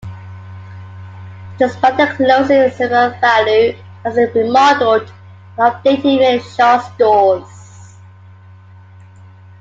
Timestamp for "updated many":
5.73-6.39